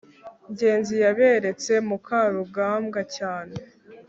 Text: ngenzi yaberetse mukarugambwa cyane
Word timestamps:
ngenzi 0.51 0.95
yaberetse 1.03 1.73
mukarugambwa 1.87 3.01
cyane 3.15 3.55